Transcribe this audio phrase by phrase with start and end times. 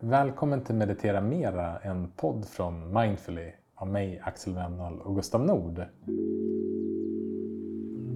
[0.00, 5.82] Välkommen till Meditera Mera, en podd från Mindfully av mig, Axel Wennall och Gustav Nord.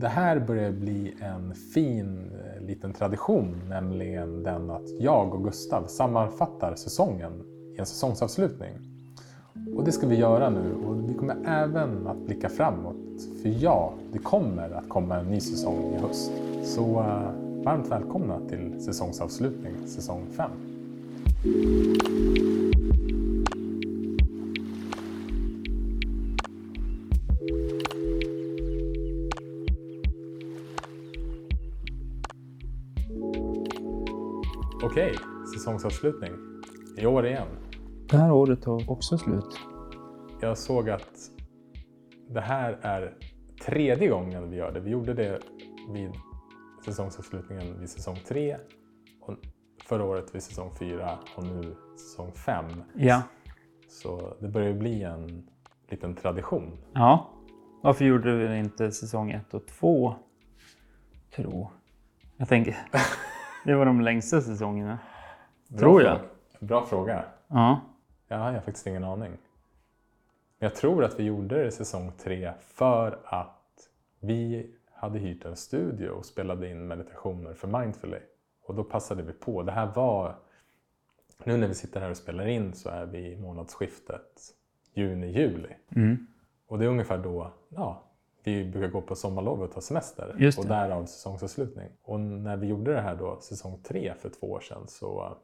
[0.01, 5.87] Det här börjar bli en fin eh, liten tradition, nämligen den att jag och Gustav
[5.87, 7.33] sammanfattar säsongen
[7.77, 8.73] i en säsongsavslutning.
[9.77, 13.23] Och det ska vi göra nu och vi kommer även att blicka framåt.
[13.43, 16.33] För ja, det kommer att komma en ny säsong i höst.
[16.63, 17.31] Så eh,
[17.65, 20.51] varmt välkomna till säsongsavslutning, säsong 5.
[21.43, 21.55] Okej,
[35.55, 36.33] säsongsavslutning.
[36.97, 37.47] I år igen.
[38.11, 39.59] Det här året tar också slut.
[40.41, 41.31] Jag såg att
[42.29, 43.19] det här är
[43.67, 44.81] tredje gången vi gör det.
[44.81, 45.41] Vi gjorde det
[45.93, 46.11] vid
[46.85, 48.57] säsongsavslutningen vid säsong 3
[49.21, 49.37] och
[49.93, 52.65] förra året vid säsong 4 och nu säsong 5.
[52.95, 53.23] Ja.
[53.89, 55.49] Så det börjar bli en
[55.89, 56.79] liten tradition.
[56.93, 57.31] Ja.
[57.83, 60.15] Varför gjorde vi inte säsong 1 och 2?
[61.37, 61.71] Tro.
[62.37, 62.77] Jag tänker,
[63.65, 64.99] det var de längsta säsongerna.
[65.69, 66.19] Bra Tror jag.
[66.19, 66.31] fråga.
[66.61, 67.25] Bra fråga.
[67.47, 67.81] Ja.
[68.29, 69.31] Jag har faktiskt ingen aning.
[69.31, 69.39] Men
[70.69, 73.89] jag tror att vi gjorde det säsong 3 för att
[74.21, 78.19] vi hade hyrt en studio och spelade in meditationer för Mindfully.
[78.63, 79.63] Och då passade vi på.
[79.63, 80.37] Det här var...
[81.45, 84.41] Nu när vi sitter här och spelar in så är vi i månadsskiftet
[84.95, 85.75] juni-juli.
[85.97, 86.27] Mm.
[86.67, 88.03] Och det är ungefär då ja,
[88.45, 90.35] vi brukar gå på sommarlov och ta semester.
[90.59, 91.89] Och därav säsongsavslutning.
[92.03, 95.37] Och när vi gjorde det här då, säsong tre för två år sedan, så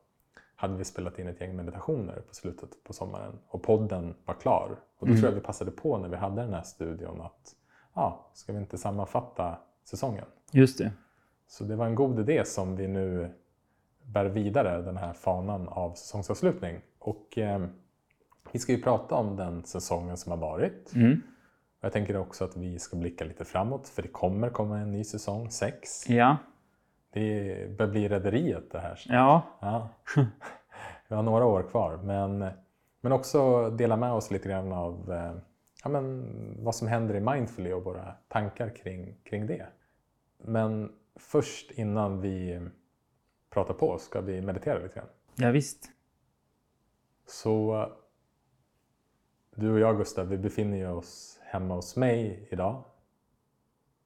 [0.56, 3.38] hade vi spelat in ett gäng meditationer på slutet på sommaren.
[3.48, 4.76] Och podden var klar.
[4.98, 5.20] Och då Mm.
[5.20, 7.54] tror jag vi passade på när vi hade den här studion att,
[7.94, 10.24] ja, ska vi inte sammanfatta säsongen?
[10.52, 10.92] Just det.
[11.48, 13.30] Så det var en god idé som vi nu
[14.02, 16.80] bär vidare, den här fanan av säsongsavslutning.
[16.98, 17.66] Och eh,
[18.52, 20.92] vi ska ju prata om den säsongen som har varit.
[20.94, 21.22] Mm.
[21.78, 24.90] Och Jag tänker också att vi ska blicka lite framåt, för det kommer komma en
[24.90, 26.08] ny säsong, sex.
[26.08, 26.36] Ja.
[27.10, 29.00] Det börjar bli Rederiet det här.
[29.08, 29.42] Ja.
[29.60, 29.88] Ja.
[31.08, 32.46] Vi har några år kvar, men,
[33.00, 35.32] men också dela med oss lite grann av eh,
[35.84, 39.66] ja, men, vad som händer i Mindfully och våra tankar kring, kring det.
[40.44, 42.60] Men först innan vi
[43.50, 45.08] pratar på ska vi meditera lite grann.
[45.34, 45.90] Ja, visst.
[47.26, 47.86] Så
[49.54, 52.84] du och jag Gustav, vi befinner oss hemma hos mig idag.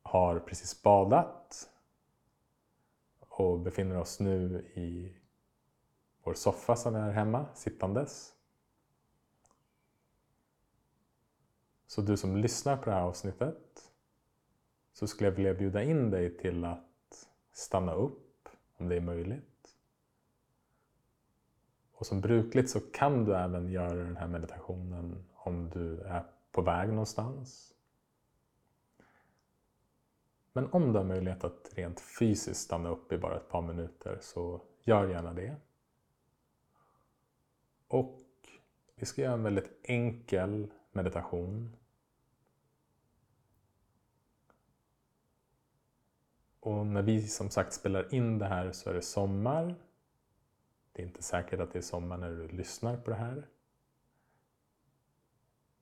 [0.03, 1.71] Har precis badat
[3.21, 5.17] och befinner oss nu i
[6.23, 8.35] vår soffa som är hemma, sittandes.
[11.87, 13.93] Så du som lyssnar på det här avsnittet
[14.93, 16.92] så skulle jag vilja bjuda in dig till att
[17.53, 19.77] stanna upp om det är möjligt.
[21.93, 26.63] Och som brukligt så kan du även göra den här meditationen om du är på
[26.63, 27.75] väg någonstans.
[30.53, 34.19] Men om du har möjlighet att rent fysiskt stanna upp i bara ett par minuter
[34.21, 35.57] så gör gärna det.
[37.89, 38.19] Och
[38.95, 41.77] vi ska göra en väldigt enkel meditation.
[46.63, 49.75] Och när vi som sagt spelar in det här så är det sommar.
[50.93, 53.49] Det är inte säkert att det är sommar när du lyssnar på det här.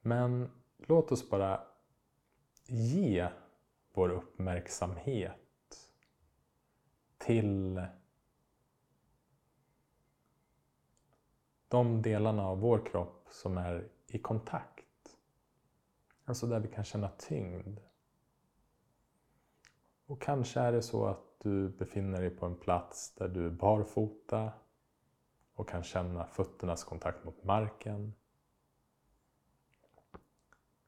[0.01, 1.67] Men låt oss bara
[2.67, 3.29] ge
[3.93, 5.91] vår uppmärksamhet
[7.19, 7.87] till
[11.69, 15.17] de delarna av vår kropp som är i kontakt.
[16.25, 17.81] Alltså där vi kan känna tyngd.
[20.10, 23.50] Och kanske är det så att du befinner dig på en plats där du är
[23.50, 24.53] barfota
[25.54, 28.15] och kan känna fötternas kontakt mot marken.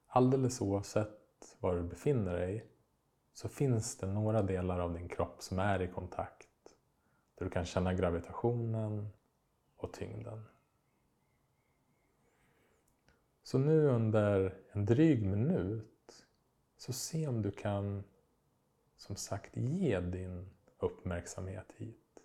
[0.06, 2.66] Alldeles oavsett var du befinner dig
[3.32, 6.48] så finns det några delar av din kropp som är i kontakt.
[7.34, 9.08] Där du kan känna gravitationen
[9.76, 10.44] och tyngden.
[13.42, 16.26] Så nu under en dryg minut
[16.76, 18.04] så se om du kan
[19.02, 22.20] som sagt ge din uppmärksamhet hit.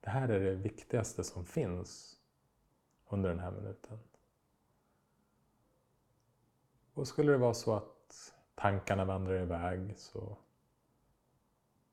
[0.00, 2.20] Det här är det viktigaste som finns
[3.08, 3.98] under den här minuten.
[6.94, 10.38] Och skulle det vara så att tankarna vandrar iväg så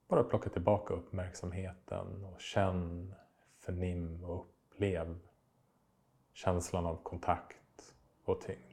[0.07, 3.15] bara plocka tillbaka uppmärksamheten och känn,
[3.57, 5.19] förnim och upplev
[6.33, 8.72] känslan av kontakt och tyngd.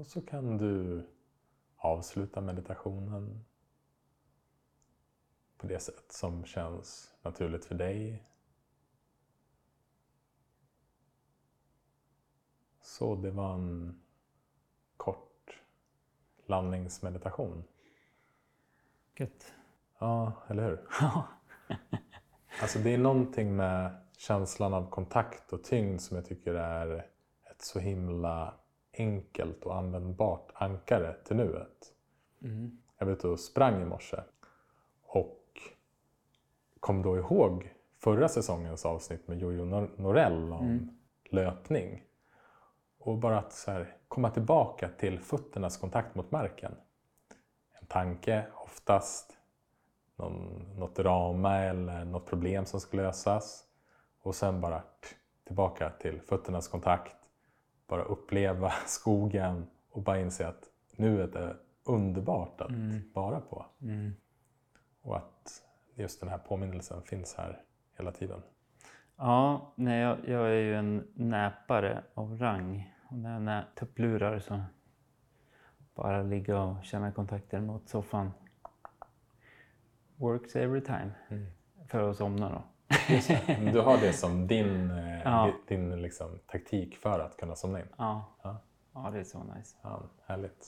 [0.00, 1.06] Och så kan du
[1.76, 3.44] avsluta meditationen
[5.56, 8.24] på det sätt som känns naturligt för dig.
[12.82, 14.00] Så det var en
[14.96, 15.62] kort
[16.46, 17.64] landningsmeditation.
[19.16, 19.54] Gött.
[19.98, 20.86] Ja, eller hur?
[21.00, 21.28] Ja.
[22.62, 27.06] Alltså det är någonting med känslan av kontakt och tyngd som jag tycker är
[27.50, 28.59] ett så himla
[29.00, 31.92] enkelt och användbart ankare till nuet.
[32.42, 32.78] Mm.
[32.98, 34.16] Jag var ute och sprang i morse
[35.02, 35.60] och
[36.80, 40.98] kom då ihåg förra säsongens avsnitt med Jojo Nor- Norell om
[41.30, 42.04] löpning.
[42.98, 46.74] Och bara att så här, komma tillbaka till fötternas kontakt mot marken.
[47.80, 49.38] En tanke oftast,
[50.16, 53.64] någon, något drama eller något problem som ska lösas.
[54.22, 54.82] Och sen bara
[55.44, 57.16] tillbaka till fötternas kontakt.
[57.90, 60.64] Bara uppleva skogen och bara inse att
[60.96, 62.70] nuet är underbart att
[63.14, 63.66] vara på.
[63.82, 64.12] Mm.
[65.02, 65.62] Och att
[65.94, 67.62] just den här påminnelsen finns här
[67.98, 68.42] hela tiden.
[69.16, 72.94] Ja, nej, jag, jag är ju en näpare av rang.
[73.08, 74.60] Och när jag nä- tupplurar så
[75.94, 78.30] bara ligga och känna kontakten mot soffan.
[80.16, 81.10] Works every time.
[81.88, 82.62] För att somna då.
[83.72, 85.46] Du har det som din, eh, Ja.
[85.68, 87.86] di- din liksom, taktik för att kunna somna in.
[87.98, 88.24] Ja.
[88.42, 88.56] Ja.
[88.94, 89.76] ja, det är så nice.
[89.82, 90.66] Ja, härligt.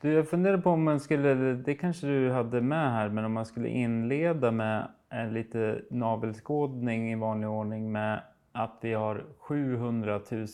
[0.00, 3.32] Du, jag funderar på om man skulle, det kanske du hade med här, men om
[3.32, 8.22] man skulle inleda med en lite navelskådning i vanlig ordning med
[8.52, 10.46] att vi har 700 000,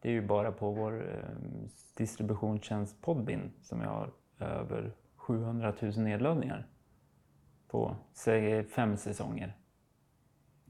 [0.00, 1.24] det är ju bara på vår eh,
[1.96, 4.10] distributionstjänst Podbin som vi har
[4.40, 6.66] över 700 000 nedladdningar
[7.74, 9.56] på säg fem säsonger.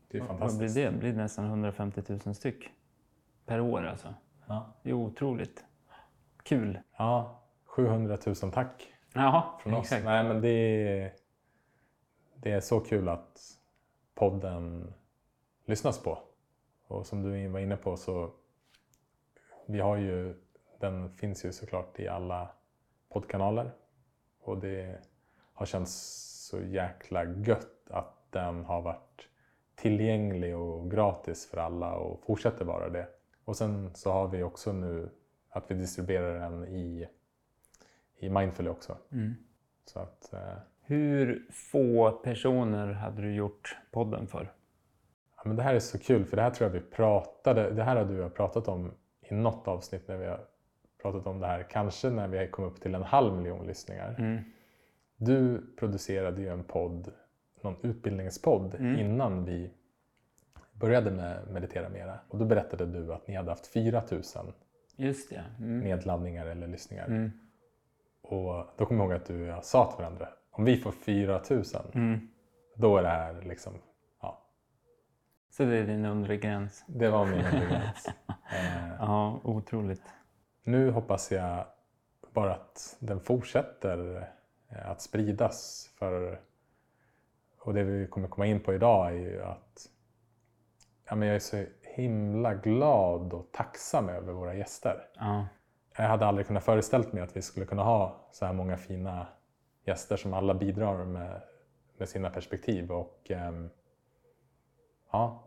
[0.09, 0.75] Det är Vad blir fantastiskt.
[0.75, 0.91] det?
[0.91, 2.71] Det blir nästan 150 000 styck
[3.47, 4.15] per år alltså.
[4.47, 4.73] Ja.
[4.83, 5.65] Det är otroligt.
[6.43, 6.79] Kul.
[6.97, 9.91] ja, 700 000 tack Ja, från oss.
[9.91, 11.13] Nej, men det är,
[12.37, 13.41] det är så kul att
[14.15, 14.95] podden
[15.65, 16.19] lyssnas på.
[16.87, 18.31] Och som du var inne på så
[19.67, 20.41] vi har ju,
[20.81, 22.51] den finns ju såklart i alla
[23.09, 23.73] poddkanaler.
[24.41, 25.01] Och det
[25.53, 29.29] har känts så jäkla gött att den har varit
[29.75, 33.07] tillgänglig och gratis för alla och fortsätter vara det.
[33.45, 35.09] Och sen så har vi också nu
[35.51, 37.09] att vi distribuerar den i,
[38.19, 38.97] i Mindfully också.
[39.13, 39.35] Mm.
[39.85, 44.53] Så att, eh, Hur få personer hade du gjort podden för?
[45.37, 47.83] ja, men det här är så kul för det här tror jag vi pratade, det
[47.83, 50.41] här har du och jag pratat om i något avsnitt när vi har
[51.03, 51.67] pratat om det här.
[51.71, 54.15] Kanske när vi kom upp till en halv miljon lyssningar.
[54.19, 54.45] Mm.
[55.17, 57.13] Du producerade ju en podd,
[57.63, 59.71] någon utbildningspodd innan vi
[60.73, 62.19] började med Meditera Mera.
[62.29, 64.53] Och då berättade du att ni hade haft 4000
[64.97, 65.45] Just det.
[65.59, 65.81] Mm.
[65.81, 67.07] nedladdningar eller lyssningar.
[67.07, 67.31] Mm.
[68.23, 70.93] Och då kommer jag ihåg att du och jag sa till varandra, om vi får
[70.93, 72.29] 4000 Mm.
[72.77, 73.73] då är det här liksom,
[74.23, 74.43] ja,
[75.51, 76.85] Så det är din undre gräns.
[76.87, 78.07] det var min undre gräns.
[78.53, 80.03] Eh, Ja, otroligt.
[80.63, 81.65] Nu hoppas jag
[82.33, 84.29] bara att den fortsätter
[84.69, 85.91] att spridas.
[85.99, 86.41] För,
[87.59, 89.89] och det vi kommer komma in på idag är ju att
[91.09, 95.07] ja, men jag är så himla glad och tacksam över våra gäster.
[95.15, 95.47] Ja.
[95.97, 99.27] Jag hade aldrig kunnat föreställt mig att vi skulle kunna ha så här många fina
[99.85, 101.43] gäster som alla bidrar med,
[101.99, 102.93] med sina perspektiv.
[102.93, 103.71] Och ehm,
[105.13, 105.45] ja,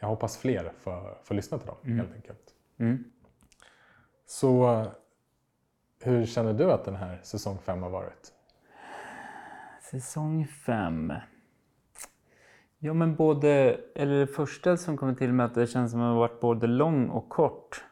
[0.00, 2.54] jag hoppas fler får, får lyssna till dem helt enkelt.
[2.78, 3.12] Mm.
[4.26, 4.84] Så
[6.00, 8.32] hur känner du att den här säsong 5 har varit?
[9.90, 11.12] Säsong 5.
[12.78, 16.04] Ja, men både, eller det första som kommer till mig att det känns som att
[16.04, 17.84] det har varit både lång och kort.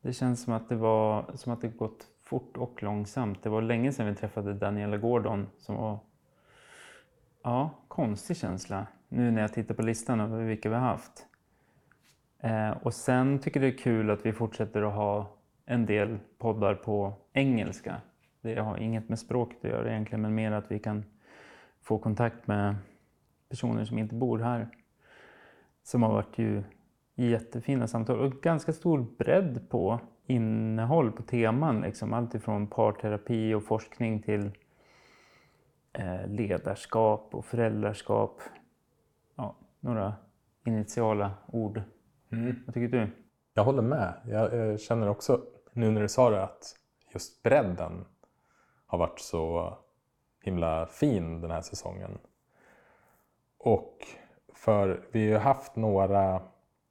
[0.00, 3.42] Det känns som att det var som att det gått fort och långsamt.
[3.42, 5.98] Det var länge sedan vi träffade Daniela Gordon som var
[7.42, 8.86] ja, konstig känsla.
[9.08, 11.26] Nu när jag tittar på listan över vilka vi har haft.
[12.40, 15.36] Eh, och sen tycker jag det är kul att vi fortsätter att ha
[15.66, 18.00] en del poddar på engelska.
[18.46, 21.04] Det har inget med språket att göra egentligen, men mer att vi kan
[21.82, 22.76] få kontakt med
[23.48, 24.68] personer som inte bor här.
[25.82, 26.62] Som har varit ju
[27.14, 31.80] jättefina samtal och ganska stor bredd på innehåll, på teman.
[31.80, 32.12] Liksom.
[32.12, 34.50] Allt ifrån parterapi och forskning till
[35.92, 38.42] eh, ledarskap och föräldraskap.
[39.36, 40.14] Ja, några
[40.64, 41.82] initiala ord.
[42.66, 43.08] Vad tycker du?
[43.54, 44.14] Jag håller med.
[44.24, 45.40] Jag, eh, känner också,
[45.72, 46.76] nu när du sa det, att
[47.12, 48.04] just bredden
[48.86, 49.74] har varit så
[50.42, 52.18] himla fin den här säsongen.
[53.58, 54.06] Och
[54.54, 56.42] för vi har ju haft några,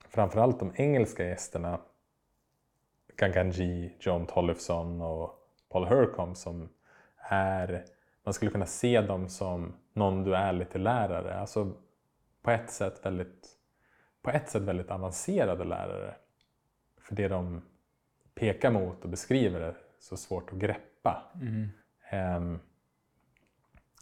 [0.09, 1.79] framförallt de engelska gästerna,
[3.15, 5.35] Ganganji, John Tollefson och
[5.69, 6.69] Paul Hercombe som
[7.17, 7.85] är,
[8.23, 11.39] man skulle kunna se dem som non-duality-lärare.
[11.39, 11.73] Alltså
[12.41, 13.49] på ett sätt väldigt,
[14.21, 16.15] på ett sätt väldigt avancerade lärare.
[16.97, 17.61] För det de
[18.35, 21.31] pekar mot och beskriver är så svårt att greppa.
[21.41, 21.69] Mm.
[22.38, 22.60] Um,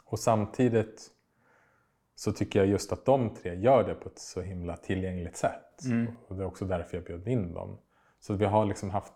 [0.05, 1.09] och samtidigt
[2.15, 5.83] så tycker jag just att de tre gör det på ett så himla tillgängligt sätt.
[5.85, 6.13] Mm.
[6.27, 7.77] Och det är också därför jag bjöd in dem.
[8.19, 9.13] Så vi har liksom haft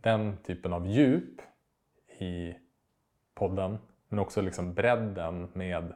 [0.00, 1.40] den typen av djup
[2.18, 2.54] i
[3.34, 5.92] podden, men också liksom bredden med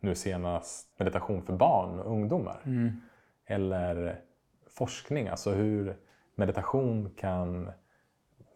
[0.00, 2.60] nu senast meditation för barn och ungdomar.
[2.64, 3.00] Mm.
[3.44, 4.20] Eller
[4.66, 5.96] forskning, alltså hur
[6.34, 7.70] meditation kan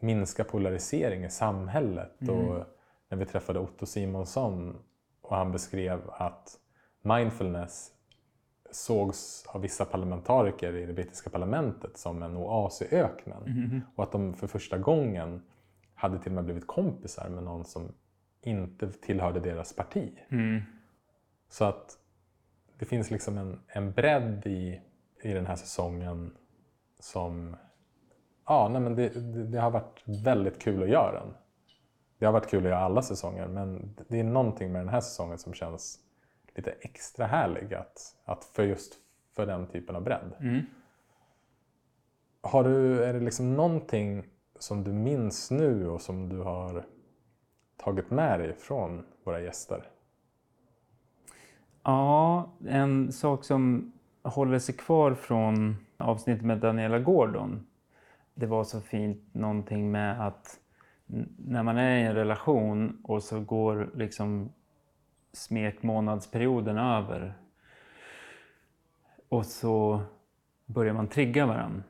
[0.01, 2.21] minska polarisering i samhället.
[2.21, 2.35] Mm.
[2.37, 2.65] Och
[3.11, 4.76] när vi träffade Otto Simonsson
[5.21, 6.59] och han beskrev att
[7.02, 7.93] mindfulness
[8.71, 13.43] sågs av vissa parlamentariker i det brittiska parlamentet som en oas i öknen.
[13.47, 13.81] Mm.
[13.95, 15.43] Och att de för första gången
[15.95, 17.93] hade till och med blivit kompisar med någon som
[18.43, 20.19] inte tillhörde deras parti.
[20.29, 20.61] Mm.
[21.49, 21.99] Så att
[22.79, 24.81] det finns liksom en, en bredd i,
[25.23, 26.37] i den här säsongen
[26.99, 27.57] som...
[28.47, 31.35] Ja, nej men det, det, det har varit väldigt kul att göra den.
[32.21, 35.00] Det har varit kul att göra alla säsonger men det är någonting med den här
[35.00, 35.99] säsongen som känns
[36.55, 38.95] lite extra härlig att, att för just
[39.37, 40.33] för den typen av bredd.
[40.41, 40.61] Mm.
[42.43, 44.25] Har du, är det liksom någonting
[44.59, 46.85] som du minns nu och som du har
[47.77, 49.89] tagit med dig från våra gäster?
[51.83, 57.67] Ja, en sak som håller sig kvar från avsnittet med Daniela Gordon.
[58.35, 60.60] Det var så fint någonting med att
[61.38, 64.52] när man är i en relation och så går liksom
[65.33, 67.35] smekmånadsperioden över
[69.29, 70.00] och så
[70.67, 71.83] börjar man trigga varandra.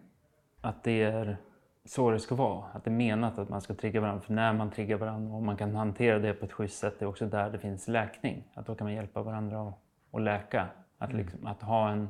[0.61, 1.37] Att det är
[1.85, 2.65] så det ska vara.
[2.73, 4.21] Att det är menat att man ska trigga varandra.
[4.21, 7.05] För när man triggar varandra och man kan hantera det på ett schysst sätt, det
[7.05, 8.45] är också där det finns läkning.
[8.55, 9.73] Att då kan man hjälpa varandra
[10.13, 10.69] att, läka.
[10.99, 12.09] Att, liksom, att ha en,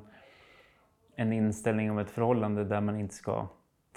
[1.16, 3.48] en inställning om ett förhållande där man inte ska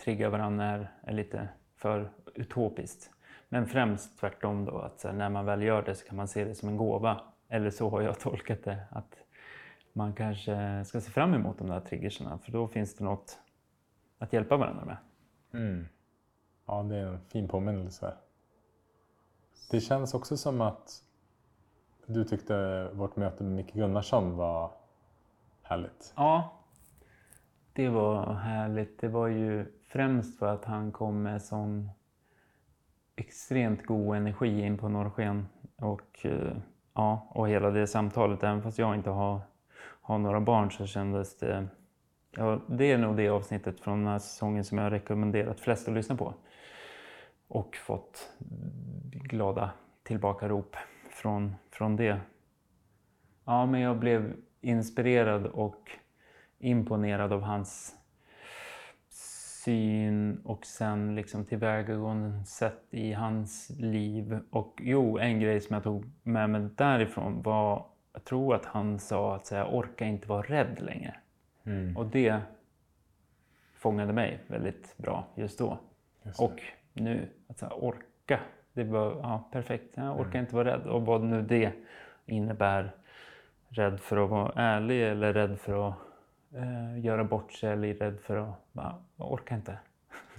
[0.03, 1.47] trigga varandra är, är lite
[1.83, 3.09] för utopiskt.
[3.49, 6.55] Men främst tvärtom då, att när man väl gör det så kan man se det
[6.55, 7.21] som en gåva.
[7.47, 9.17] Eller så har jag tolkat det, att
[9.93, 13.39] man kanske ska se fram emot de där triggerserna, för då finns det något
[14.17, 14.97] att hjälpa varandra med.
[16.65, 18.13] Ja, det är en fin påminnelse.
[19.71, 21.03] Det känns också som att
[22.05, 24.71] du tyckte vårt möte med Micke Gunnarsson var
[25.61, 26.13] härligt.
[26.15, 26.53] Ja,
[27.73, 28.99] det var härligt.
[28.99, 31.89] Det var ju främst för att han kom med sån
[33.15, 35.47] extremt god energi in på Norrsken.
[35.75, 36.57] Och, eh,
[36.93, 39.41] ja, och hela det samtalet, även fast jag inte har,
[40.01, 41.67] har några barn så kändes det...
[42.31, 45.93] Ja, det är nog det avsnittet från den här säsongen som jag rekommenderat flest att
[45.93, 46.33] lyssna på.
[47.47, 48.29] Och fått
[49.11, 49.71] glada
[50.03, 50.75] tillbakarop
[51.09, 52.19] från, från det.
[53.45, 55.91] Ja, men jag blev inspirerad och
[56.59, 58.02] imponerad av hans
[59.63, 64.39] syn och sen liksom tillvägagångssätt i hans liv.
[64.49, 68.99] Och jo, en grej som jag tog med mig därifrån var, jag tror att han
[68.99, 71.15] sa att jag orkar inte vara rädd längre.
[71.95, 72.39] Och det
[73.73, 75.77] fångade mig väldigt bra just då.
[76.23, 76.39] Just.
[76.39, 76.61] Och
[76.93, 78.39] nu, att här, orka.
[78.73, 79.97] Det var ja, perfekt.
[79.97, 80.87] Jag orkar inte vara rädd.
[80.87, 81.71] Och vad nu det
[82.25, 82.91] innebär.
[83.69, 85.95] Rädd för att vara ärlig eller rädd för att
[86.55, 89.77] eh, göra bort sig eller rädd för att bara, jag orkar inte.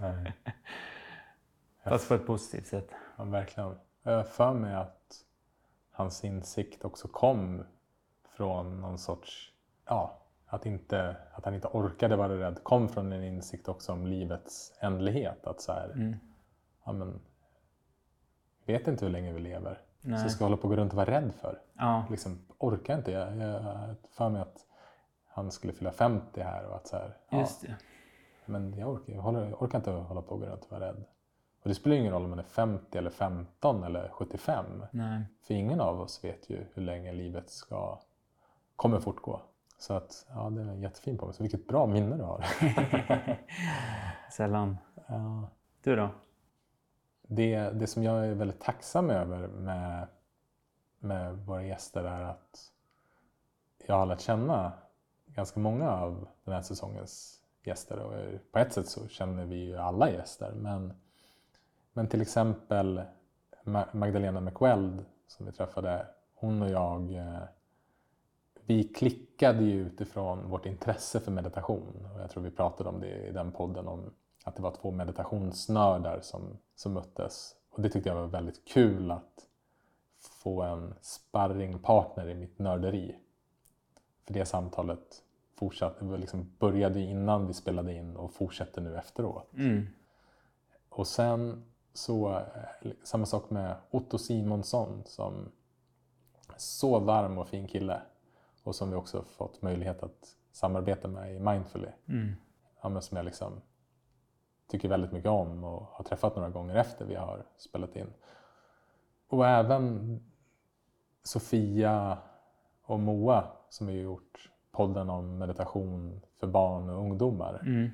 [0.00, 0.32] Nej,
[1.84, 2.90] Fast på ett positivt sätt.
[3.16, 3.74] ja, verkligen.
[4.02, 5.24] Jag har för mig att
[5.90, 7.64] hans insikt också kom
[8.36, 9.52] från någon sorts,
[9.86, 14.06] ja, att, inte, att han inte orkade vara rädd kom från en insikt också om
[14.06, 15.46] livets ändlighet.
[15.46, 16.16] Att så här, Mm.
[16.84, 17.20] ja men,
[18.66, 19.80] vet inte hur länge vi lever.
[20.00, 20.18] Nej.
[20.22, 21.60] Så ska jag hålla på och gå runt och vara rädd för.
[21.74, 23.12] Ja, Liksom, orkar inte.
[23.12, 24.63] Jag, jag har för mig att
[25.34, 27.76] han skulle fylla 50 här och att så här, ja, just det.
[28.46, 30.88] men jag orkar, jag, håller, jag orkar inte hålla på och gå runt och vara
[30.88, 31.04] rädd.
[31.62, 34.84] Och det spelar ingen roll om man är 50 eller 15 eller 75.
[34.90, 35.24] Nej.
[35.42, 37.98] För ingen av oss vet ju hur länge livet ska,
[38.76, 39.40] kommer fortgå.
[39.78, 41.42] Så att, ja, det är en jättefin påminnelse.
[41.42, 42.44] Vilket bra minne du har.
[44.30, 44.78] Sällan.
[45.06, 45.48] ja.
[45.82, 46.08] Du då?
[47.28, 50.06] det, det som jag är väldigt tacksam över med,
[50.98, 52.72] med våra gäster är att
[53.86, 54.72] jag har lärt känna
[55.34, 57.98] ganska många av den här säsongens gäster.
[57.98, 58.12] Och
[58.52, 60.52] på ett sätt så känner vi ju alla gäster.
[60.52, 60.92] Men,
[61.92, 63.02] men till exempel
[63.92, 67.42] Magdalena McWeld som vi träffade, hon och jag, eh,
[68.66, 72.08] vi klickade ju utifrån vårt intresse för meditation.
[72.14, 74.10] Och jag tror vi pratade om det i den podden, om
[74.44, 77.56] att det var två meditationsnördar som, som möttes.
[77.70, 79.46] Och det tyckte jag var väldigt kul att
[80.20, 83.18] få en sparringpartner i mitt nörderi.
[84.24, 85.22] För det samtalet
[85.54, 89.52] fortsatte, liksom började innan vi spelade in och fortsätter nu efteråt.
[89.54, 89.86] Mm.
[90.88, 95.52] Och sen så, eh, samma sak med Otto Simonsson som
[96.56, 98.02] så varm och fin kille
[98.62, 101.88] och som vi också fått möjlighet att samarbeta med i Mindfully.
[102.08, 102.34] Mm.
[102.82, 103.60] Ja, som jag liksom
[104.66, 108.12] tycker väldigt mycket om och har träffat några gånger efter vi har spelat in.
[109.28, 110.20] Och även
[111.22, 112.18] Sofia
[112.82, 117.60] och Moa som har gjort podden om meditation för barn och ungdomar.
[117.66, 117.90] Mm.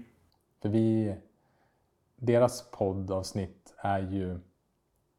[0.63, 1.17] För vi,
[2.17, 4.39] deras poddavsnitt är ju,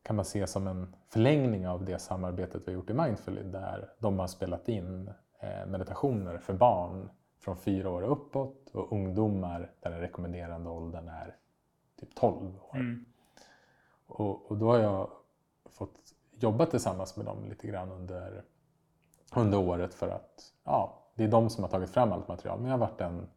[0.03, 3.89] kan man se som en förlängning av det samarbetet vi har gjort i Mindfully där
[3.99, 9.71] de har spelat in eh, meditationer för barn från fyra år och uppåt och ungdomar
[9.79, 11.35] där den rekommenderande åldern är
[11.99, 12.75] typ 12 år.
[12.75, 13.05] Mm.
[14.05, 15.09] Och, och då har jag
[15.69, 15.95] fått
[16.31, 18.43] jobba tillsammans med dem lite grann under,
[19.35, 22.59] under året för att ja, det är de som har tagit fram allt material.
[22.59, 23.29] Men jag har varit en,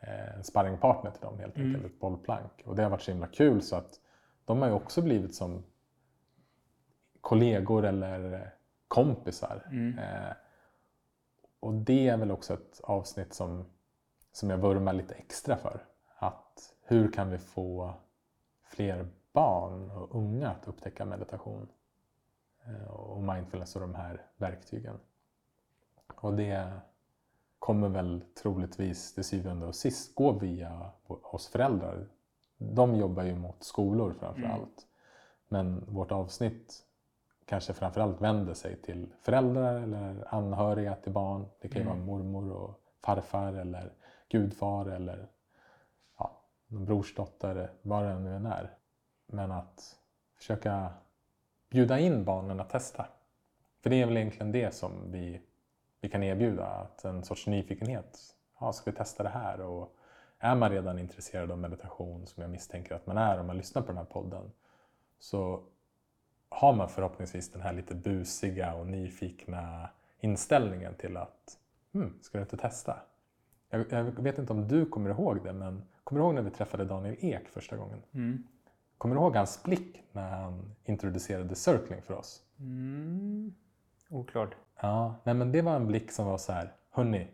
[0.00, 1.86] eh, sparringpartner till dem helt enkelt, Mm.
[1.86, 2.62] ett bollplank.
[2.64, 4.00] Och det har varit så himla kul så att
[4.44, 5.64] de har ju också blivit som
[7.20, 8.54] kollegor eller
[8.88, 9.66] kompisar.
[9.70, 9.98] Mm.
[9.98, 10.32] Eh,
[11.60, 13.64] och det är väl också ett avsnitt som,
[14.32, 15.84] som jag vurmar lite extra för.
[16.18, 17.94] Att hur kan vi få
[18.62, 21.68] fler barn och unga att upptäcka meditation
[22.66, 25.00] eh, och mindfulness och de här verktygen.
[26.20, 26.72] Och det
[27.58, 32.06] kommer väl troligtvis till syvende och sist gå via oss föräldrar.
[32.58, 34.52] De jobbar ju mot skolor framför Mm.
[34.52, 34.86] allt.
[35.48, 36.86] Men vårt avsnitt
[37.44, 41.46] kanske framförallt vänder sig till föräldrar eller anhöriga till barn.
[41.60, 42.06] Det kan ju Mm.
[42.06, 43.92] vara mormor och farfar eller
[44.28, 45.28] gudfar eller
[46.18, 48.76] ja, någon brorsdotter, vad det nu än är.
[49.26, 49.96] Men att
[50.36, 50.92] försöka
[51.70, 53.06] bjuda in barnen att testa.
[53.82, 55.40] För det är väl egentligen det som vi,
[56.00, 58.18] vi kan erbjuda, att en sorts nyfikenhet.
[58.60, 59.60] Ja, ska vi testa det här?
[59.60, 59.96] Och
[60.38, 63.82] är man redan intresserad av meditation, som jag misstänker att man är om man lyssnar
[63.82, 64.52] på den här podden,
[65.18, 65.62] så
[66.48, 71.58] har man förhoppningsvis den här lite busiga och nyfikna inställningen till att
[71.92, 72.96] hmm, ska du inte testa?
[73.70, 76.50] Jag, jag vet inte om du kommer ihåg det, men kommer du ihåg när vi
[76.50, 78.02] träffade Daniel Ek första gången?
[78.12, 78.46] Mm.
[78.98, 82.42] Kommer du ihåg hans blick när han introducerade circling för oss?
[82.58, 83.54] Mm.
[84.08, 84.56] Oklart.
[84.80, 87.28] Ja, nej men det var en blick som var så här, hörni,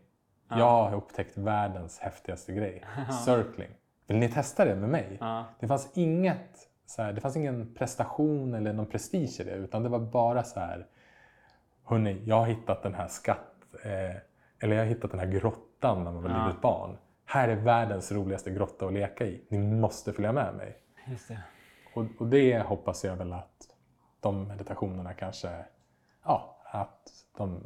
[0.49, 2.83] jag har upptäckt världens häftigaste grej,
[3.25, 3.69] circling.
[4.07, 5.17] Vill ni testa det med mig?
[5.19, 5.45] Ja.
[5.59, 9.83] Det fanns inget, så här, det fanns ingen prestation eller någon prestige i det, utan
[9.83, 10.85] det var bara så här,
[11.83, 14.15] hörni, jag har hittat den här skatt, eh,
[14.59, 16.47] eller jag har hittat den här grottan när man var Ja.
[16.47, 16.97] litet barn.
[17.25, 19.41] Här är världens roligaste grotta att leka i.
[19.49, 20.77] Ni måste följa med mig.
[21.07, 21.39] Just det.
[21.93, 23.67] Och, och det hoppas jag väl att
[24.19, 25.49] de meditationerna kanske,
[26.25, 27.61] ja, att de,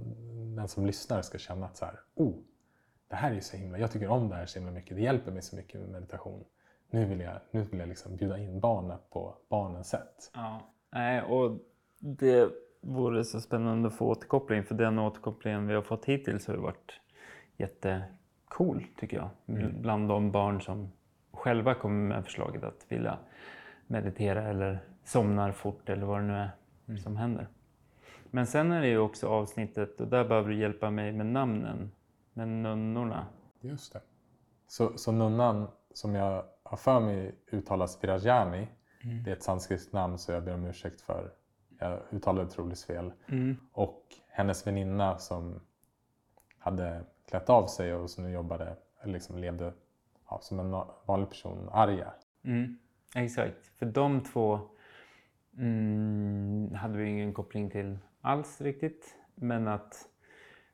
[0.55, 2.35] den som lyssnar ska känna att så här, oh,
[3.07, 5.31] det här är så himla, jag tycker om det här så himla mycket, det hjälper
[5.31, 6.43] mig så mycket med meditation.
[6.89, 10.31] Nu vill jag, nu vill jag liksom bjuda in barnen på barnens sätt.
[10.33, 10.61] Ja.
[10.89, 11.57] Nej, och
[11.99, 12.49] det
[12.81, 16.99] vore så spännande att få återkoppling för den återkopplingen vi har fått hittills har varit
[17.57, 19.29] jättecool tycker jag.
[19.81, 20.91] Bland de barn som
[21.31, 23.17] själva kommer med förslaget att vilja
[23.87, 27.47] meditera eller somnar fort eller vad det nu är som händer.
[28.31, 31.91] Men sen är det ju också avsnittet, och där behöver du hjälpa mig med namnen,
[32.33, 33.25] med nunnorna.
[33.61, 34.01] Just det.
[34.67, 38.67] Så, så nunnan som jag har för mig uttalas Virajani,
[39.23, 41.31] det är ett sanskrit namn så jag ber om ursäkt för
[41.79, 43.13] jag uttalade troligtvis fel.
[43.71, 45.59] Och hennes väninna som
[46.57, 49.73] hade klätt av sig och som nu jobbade, eller liksom levde
[50.29, 50.71] ja, som en
[51.05, 52.13] vanlig person, Arja.
[52.43, 52.77] Mm,
[53.15, 54.59] exakt, för de två
[55.57, 59.15] mm, hade vi ingen koppling till alls riktigt.
[59.35, 60.07] Men att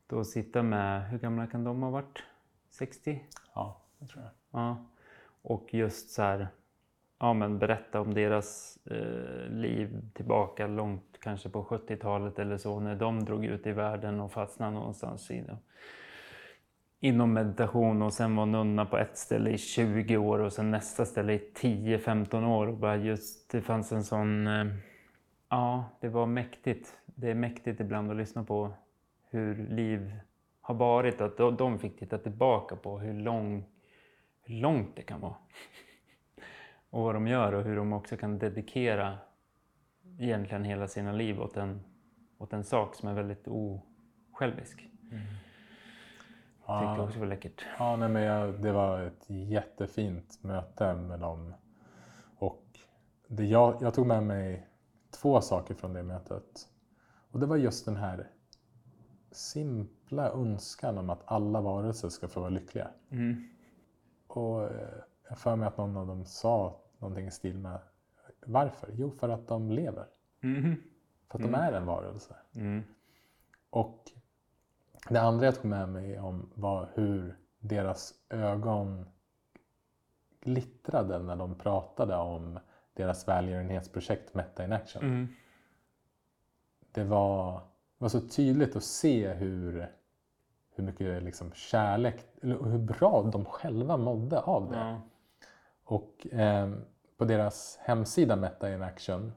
[0.08, 2.24] då sitta med, hur gamla kan de ha varit?
[2.70, 3.24] 60?
[3.56, 4.62] Ja, det tror jag.
[4.62, 4.86] Ja.
[5.42, 6.48] Och just så här,
[7.20, 12.96] ja men berätta om deras eh, liv tillbaka långt, kanske på 70-talet eller så, när
[12.96, 15.58] de drog ut i världen och fastnade någonstans i det.
[17.00, 21.06] Inom meditation och sen var nunna på ett ställe i 20 år och sen nästa
[21.06, 22.68] ställe i 10-15 år.
[22.68, 24.66] Och bara just, det fanns en sån, eh,
[25.50, 27.00] ja det var mäktigt.
[27.06, 28.74] Det är mäktigt ibland att lyssna på
[29.30, 30.20] hur liv
[30.62, 31.22] har varit.
[31.22, 33.66] Att de- fick titta tillbaka på hur lång
[34.42, 35.36] hur långt det kan vara.
[36.90, 39.18] Och vad de gör och hur de också kan dedikera
[40.20, 41.80] egentligen hela sina liv åt en,
[42.38, 44.90] åt en sak som är väldigt osjälvisk.
[46.66, 46.80] Ja.
[46.80, 47.66] Tyckte också var läckert.
[47.80, 51.54] Ja, nej, men jag, det var ett jättefint möte med dem.
[52.38, 52.64] Och
[53.28, 54.67] det jag, jag tog med mig
[55.22, 56.70] två saker från det mötet.
[57.32, 58.32] Och det var just den här
[59.32, 62.88] simpla önskan om att alla varelser ska få vara lyckliga.
[63.10, 63.48] Mm.
[64.28, 64.90] Och eh,
[65.30, 67.80] jag för mig att någon av dem sa någonting i stil med
[68.46, 68.90] varför?
[68.94, 70.06] Jo, för att de lever.
[70.44, 70.76] Mm.
[71.32, 72.36] För att de är en varelse.
[72.56, 72.84] Mm.
[73.70, 74.12] Och
[75.10, 79.06] det andra jag tog med mig om var hur deras ögon
[80.42, 82.60] glittrade när de pratade om
[82.98, 85.04] deras välgörenhetsprojekt Meta in Action.
[85.04, 85.28] Mm.
[86.92, 87.62] Det, var,
[87.98, 89.92] var så tydligt att se hur,
[90.76, 94.78] hur mycket liksom kärlek, eller hur bra de själva mådde av det.
[94.78, 95.02] Ja.
[95.84, 96.74] Och eh,
[97.18, 99.32] på deras hemsida Meta in Action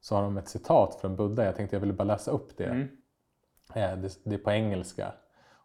[0.00, 1.44] så har de ett citat från Buddha.
[1.44, 2.66] Jag tänkte jag ville bara läsa upp det.
[2.66, 2.88] Mm.
[3.74, 5.12] Eh, det, det är på engelska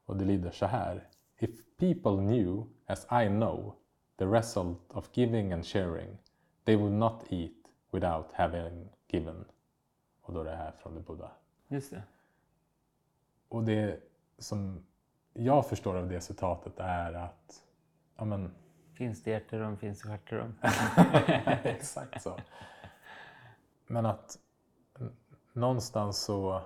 [0.06, 1.10] och det lyder så här.
[1.40, 3.76] If people knew as I know
[4.18, 6.18] the result of giving and sharing
[6.64, 7.52] they would not eat
[7.92, 9.46] without having given.
[10.22, 11.32] Och då är det här från det Buddha.
[11.68, 12.04] Just det.
[13.48, 14.00] Och det
[14.38, 14.86] som
[15.34, 17.64] jag förstår av det citatet är att
[18.18, 18.52] ja, men,
[18.94, 20.56] Finns det hjärterum finns det stjärterum.
[21.64, 22.38] Exakt så.
[23.88, 24.38] Men att
[25.54, 26.62] någonstans så,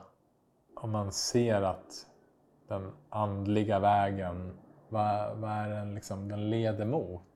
[0.75, 2.07] om man ser att
[2.67, 4.57] den andliga vägen,
[4.89, 7.26] vad, vad är den liksom, den leder mot?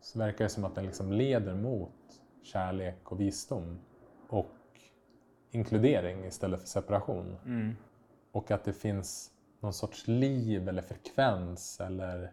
[0.00, 1.92] Så verkar det som att den liksom leder mot
[2.42, 3.78] kärlek och visdom
[4.28, 4.54] och
[5.50, 7.36] inkludering istället för separation.
[7.44, 7.76] Mm.
[8.32, 9.30] Och att det finns
[9.60, 12.32] någon sorts liv eller frekvens eller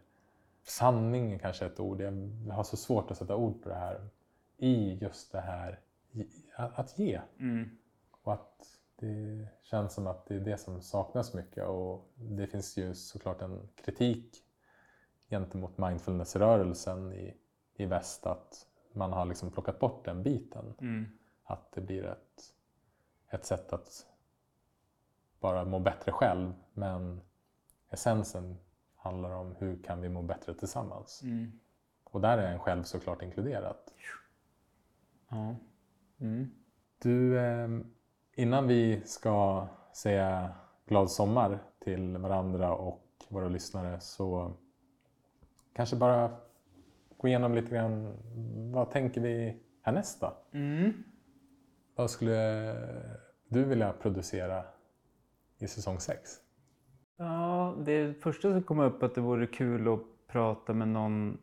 [0.63, 2.01] sanning är kanske ett ord.
[2.01, 4.09] Jag har så svårt att sätta ord på det här.
[4.57, 5.79] I just det här
[6.55, 7.21] att ge.
[7.39, 7.69] Mm.
[8.21, 11.67] Och att det känns som att det är det som saknas mycket.
[11.67, 14.35] Och det finns ju såklart en kritik
[15.29, 17.33] gentemot mindfulness-rörelsen i,
[17.75, 20.73] i väst att man har liksom plockat bort den biten.
[20.79, 21.05] Mm.
[21.43, 22.53] Att det blir ett,
[23.29, 24.05] ett sätt att
[25.39, 26.53] bara må bättre själv.
[26.73, 27.21] Men
[27.89, 28.57] essensen
[28.95, 31.23] handlar om hur kan vi må bättre tillsammans.
[31.23, 31.59] Mm.
[32.03, 33.93] Och där är en själv såklart inkluderat.
[35.29, 35.55] Ja.
[36.19, 36.51] Mm.
[37.01, 37.67] Du, eh,
[38.33, 40.51] innan vi ska säga
[40.85, 44.53] glad sommar till varandra och våra lyssnare så
[45.73, 46.37] kanske bara
[47.17, 48.13] gå igenom lite grann
[48.73, 50.37] vad tänker vi härnäst då?
[50.51, 50.93] Mm.
[51.95, 52.73] Vad skulle
[53.47, 54.63] du vilja producera
[55.57, 56.31] i säsong 6?
[57.17, 61.37] Ja, det första som kom upp att det vore kul att prata med någon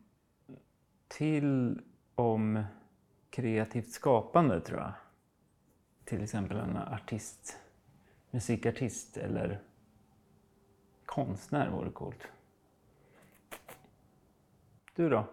[1.07, 1.81] till
[2.15, 2.63] om
[3.29, 4.93] kreativt skapande tror jag.
[6.05, 7.59] Till exempel en artist,
[8.31, 9.61] musikartist eller
[11.05, 12.27] konstnär vore coolt.
[14.95, 15.25] Du då?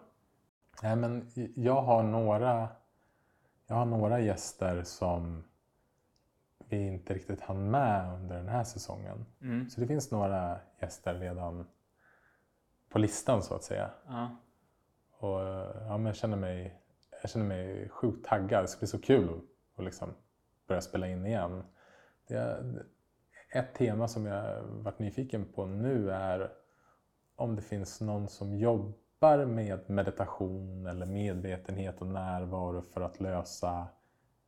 [0.82, 2.68] Nej, men jag har några,
[3.66, 5.44] jag har några gäster som
[6.68, 9.26] vi inte riktigt hann med under den här säsongen.
[9.42, 9.70] Mm.
[9.70, 11.66] Så det finns några gäster redan
[12.88, 13.90] på listan så att säga.
[14.06, 14.36] Ja.
[15.10, 16.80] Och ja, men jag, känner mig,
[17.22, 18.64] jag känner mig sjukt taggad.
[18.64, 20.14] Det ska bli så kul att, att liksom
[20.66, 21.64] börja spela in igen.
[22.26, 22.64] Det
[23.52, 26.52] ett tema som jag varit nyfiken på nu är
[27.36, 28.92] om det finns någon som jobbar
[29.46, 33.86] med meditation eller medvetenhet och närvaro för att lösa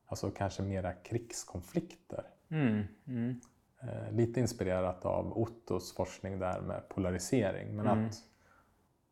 [0.07, 2.25] alltså kanske mera krigskonflikter.
[2.51, 2.83] Mm.
[3.07, 3.41] Mm.
[3.83, 7.77] Eh, lite inspirerat av Ottos forskning där med polarisering.
[7.77, 8.07] Men Mm.
[8.07, 8.15] att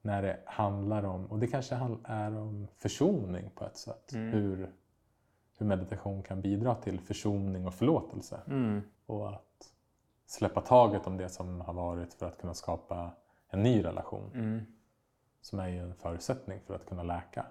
[0.02, 4.12] när det handlar om, och det kanske är om försoning på ett sätt.
[4.12, 4.32] Mm.
[4.32, 4.70] Hur,
[5.58, 8.40] hur meditation kan bidra till försoning och förlåtelse.
[8.46, 8.80] Mm.
[9.06, 9.72] Och att
[10.26, 13.10] släppa taget om det som har varit för att kunna skapa
[13.48, 14.30] en ny relation.
[15.40, 17.46] Som är ju en förutsättning för att kunna läka.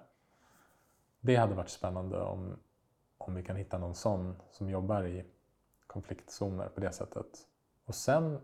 [1.20, 2.56] Det hade varit spännande om,
[3.18, 5.24] om vi kan hitta någon sån som jobbar i
[5.86, 7.46] konfliktzoner på det sättet.
[7.84, 8.38] Och sen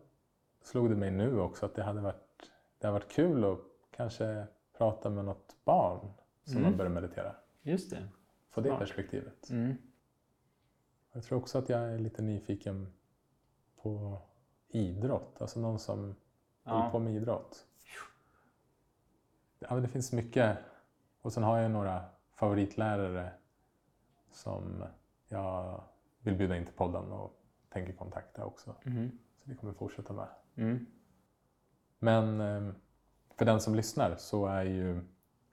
[0.62, 3.58] slog det mig nu också att det hade varit, det hade varit kul att
[3.90, 6.12] kanske prata med något barn
[6.44, 6.64] som Mm.
[6.70, 7.34] har börjat meditera.
[7.62, 8.08] Just det.
[8.50, 9.50] Få det perspektivet.
[9.50, 9.74] Mm.
[11.12, 12.92] Jag tror också att jag är lite nyfiken
[13.82, 14.18] på
[14.68, 15.40] idrott.
[15.40, 15.98] Alltså någon som
[16.64, 16.90] håller Ja.
[16.90, 17.66] på med idrott.
[19.58, 20.58] Ja, det finns mycket.
[21.22, 23.30] Och sen har jag några favoritlärare
[24.30, 24.84] som
[25.28, 25.82] jag
[26.20, 28.74] vill bjuda in till podden och tänker kontakta också.
[28.84, 29.18] Mm.
[29.36, 30.28] Så det kommer fortsätta med.
[30.56, 30.86] Mm.
[31.98, 32.72] Men eh,
[33.38, 35.00] för den som lyssnar så är ju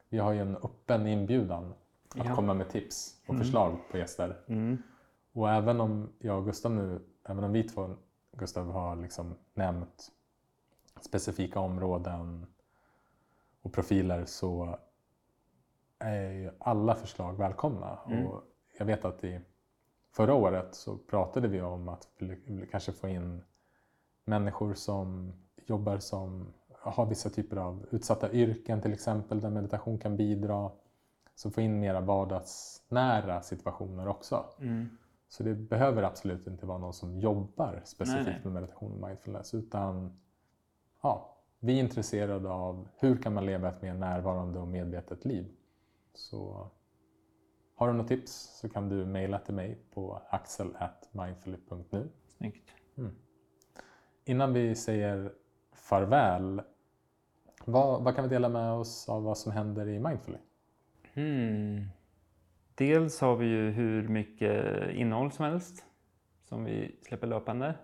[0.10, 1.74] vi har ju en öppen inbjudan
[2.10, 2.36] att Ja.
[2.36, 3.44] komma med tips och Mm.
[3.44, 4.44] förslag på gäster.
[4.48, 4.78] Mm.
[5.32, 7.96] Och även om jag och Gustav nu, även om vi två,
[8.32, 10.12] Gustav, har liksom nämnt
[11.02, 12.46] specifika områden
[13.64, 14.78] och profiler så
[16.00, 18.00] är ju alla förslag välkomna.
[18.08, 18.28] Mm.
[18.28, 18.44] Och
[18.78, 19.40] jag vet att i
[20.12, 22.08] förra året så pratade vi om att
[22.72, 23.44] kanske få in
[24.26, 25.34] människor som
[25.66, 30.72] jobbar som har vissa typer av utsatta yrken till exempel där meditation kan bidra.
[31.36, 34.46] Så få in mera vardagsnära situationer också.
[34.60, 34.98] Mm.
[35.28, 38.42] Så det behöver absolut inte vara någon som jobbar specifikt Nej, nej.
[38.44, 40.20] med meditation och mindfulness utan
[41.02, 41.33] ja,
[41.64, 45.46] vi är intresserade av hur kan man leva ett mer närvarande och medvetet liv.
[46.14, 46.70] Så
[47.76, 52.10] har du något tips så kan du mejla till mig på axel.mindfully.nu.
[52.28, 52.72] Snyggt.
[54.26, 55.34] Innan vi säger
[55.74, 56.62] farväl,
[57.66, 60.38] vad, vad kan vi dela med oss av vad som händer i Mindfully?
[61.14, 61.88] Hmm.
[62.76, 65.86] Dels har vi ju hur mycket innehåll som helst
[66.44, 67.76] som vi släpper löpande.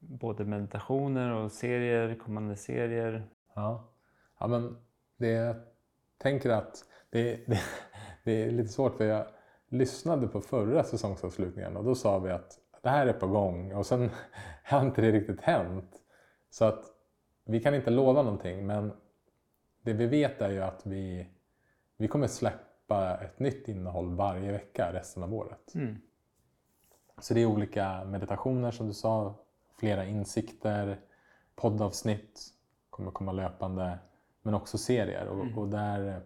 [0.00, 3.28] Både meditationer och serier, kommande serier.
[3.54, 3.88] Ja,
[4.38, 4.76] ja men
[5.16, 5.56] det, jag
[6.18, 7.60] tänker att det, det,
[8.24, 9.26] det är lite svårt för jag
[9.68, 13.86] lyssnade på förra säsongsavslutningen och då sa vi att det här är på gång och
[13.86, 14.10] sen
[14.64, 16.02] har inte det riktigt hänt.
[16.50, 16.84] Så att
[17.44, 18.92] vi kan inte lova någonting men
[19.82, 21.26] det vi vet är ju att vi,
[21.96, 25.74] vi kommer släppa ett nytt innehåll varje vecka resten av året.
[25.74, 25.96] Mm.
[27.18, 29.34] Så det är olika meditationer som du sa,
[29.76, 31.00] flera insikter,
[31.56, 32.46] poddavsnitt
[32.90, 33.98] kommer komma löpande,
[34.42, 35.26] men också serier.
[35.26, 36.22] Och, och där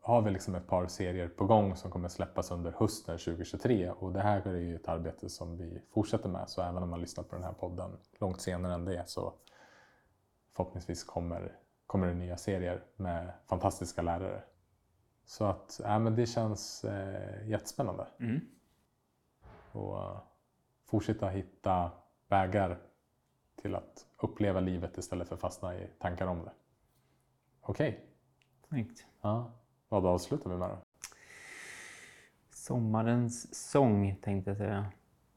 [0.00, 3.90] har vi liksom ett par serier på gång som kommer släppas under hösten 2023.
[3.90, 7.00] Och det här är ju ett arbete som vi fortsätter med, så även om man
[7.00, 9.34] lyssnar på den här podden långt senare än det så
[10.56, 11.56] förhoppningsvis kommer,
[11.86, 14.42] kommer det nya serier med fantastiska lärare.
[15.26, 18.40] Så att, ja, men det känns eh, jättespännande Mm.
[19.72, 20.18] och eh,
[20.86, 21.90] fortsätta hitta
[22.34, 22.78] vägar
[23.62, 26.52] till att uppleva livet istället för att fastna i tankar om det.
[27.60, 28.04] Okej,
[28.68, 29.06] Snyggt.
[29.20, 29.50] ja.
[29.88, 30.78] vad avslutar vi med då?
[32.50, 34.86] Sommarens sång tänkte jag säga.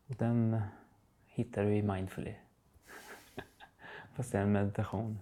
[0.05, 0.61] Den
[1.25, 2.35] hittar du i Mindfully.
[4.15, 5.19] Fast det är en meditation.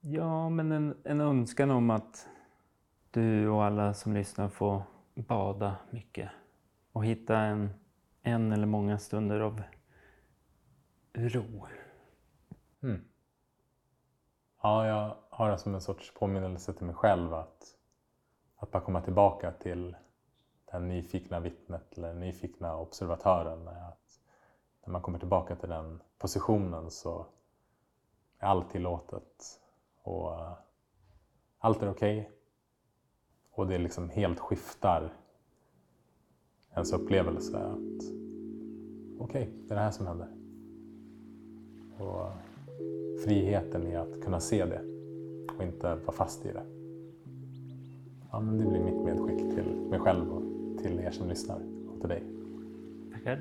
[0.00, 2.28] Ja, men en, en önskan om att
[3.10, 4.82] du och alla som lyssnar får
[5.14, 6.30] bada mycket
[6.92, 7.70] och hitta en,
[8.22, 9.62] en eller många stunder av
[11.14, 11.66] ro.
[12.82, 13.04] Mm.
[14.62, 17.76] Ja, jag har det som en sorts påminnelse till mig själv att,
[18.56, 19.96] att bara komma tillbaka till
[20.72, 23.68] den nyfikna vittnet eller den nyfikna observatören.
[23.68, 24.20] Att
[24.84, 27.26] när man kommer tillbaka till den positionen så
[28.38, 29.60] är allt tillåtet
[30.02, 30.52] och eh,
[31.58, 32.30] allt är okej.
[33.50, 35.12] Och det liksom helt skiftar
[36.74, 37.58] ens upplevelse.
[37.58, 38.02] att
[39.18, 40.43] Okej, det är det här som händer.
[41.98, 42.26] Och
[43.24, 44.80] friheten i att kunna se det
[45.56, 46.62] och inte vara fast i det.
[48.30, 50.42] Ja, men det blir mitt medskick till mig själv och
[50.82, 51.60] till er som lyssnar
[51.94, 52.22] och till dig.
[53.12, 53.40] Tackar.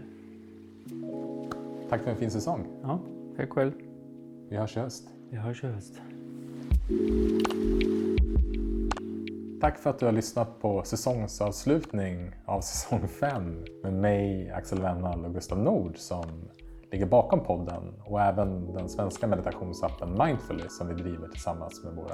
[1.89, 2.67] Tack för en fin säsong.
[2.81, 2.99] Ja,
[3.37, 3.71] tack själv.
[4.49, 5.09] Vi hörs i höst.
[5.29, 6.01] Vi hörs i höst.
[9.61, 15.25] Tack för att du har lyssnat på säsongsavslutning av säsong 5 med mig, Axel Wennall
[15.25, 16.25] och Gustav Nord som
[16.93, 22.11] ligger bakom podden och även den svenska meditationsappen Mindfully som vi driver tillsammans med vår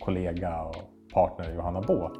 [0.00, 0.76] kollega och
[1.14, 2.18] partner Johanna Båt.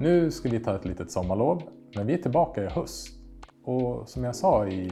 [0.00, 1.62] Nu ska vi ta ett litet sommarlov,
[1.96, 3.08] men vi är tillbaka i höst.
[3.64, 4.90] Och som jag sa i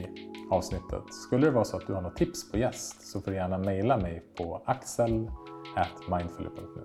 [0.51, 3.37] avsnittet, skulle det vara så att du har något tips på gäst så får du
[3.37, 6.83] gärna mejla mig på axel.mindfully.nu.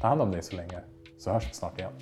[0.00, 0.80] Ta hand om dig så länge,
[1.18, 1.92] så hörs vi snart igen.